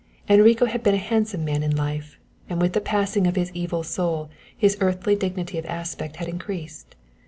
Enrico 0.27 0.65
had 0.65 0.81
been 0.81 0.95
a 0.95 1.09
handsome 1.13 1.45
man 1.45 1.61
in 1.61 1.75
life, 1.75 2.17
and 2.49 2.59
with 2.59 2.73
the 2.73 2.81
passing 2.81 3.27
of 3.27 3.35
his 3.35 3.51
evil 3.53 3.83
soul 3.83 4.31
his 4.57 4.75
earthly 4.81 5.15
dignity 5.15 5.59
of 5.59 5.65
aspect 5.67 6.15
had 6.15 6.27
increased. 6.27 6.95